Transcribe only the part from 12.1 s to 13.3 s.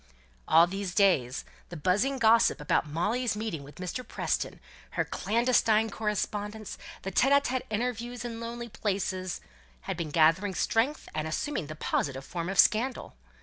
form of scandal.